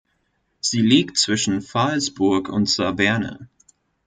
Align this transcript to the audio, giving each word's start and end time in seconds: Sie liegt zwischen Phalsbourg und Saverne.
Sie 0.61 0.81
liegt 0.81 1.19
zwischen 1.19 1.61
Phalsbourg 1.61 2.49
und 2.49 2.67
Saverne. 2.67 3.47